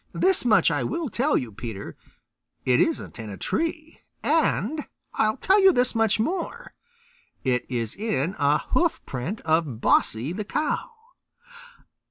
[0.13, 1.95] This much I will tell you, Peter:
[2.65, 3.99] it isn't in a tree.
[4.23, 6.73] And I'll tell you this much more:
[7.43, 10.89] it is in a hoofprint of Bossy the Cow."